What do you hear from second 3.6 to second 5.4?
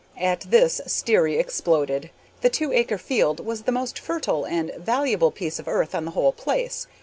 the most fertile and valuable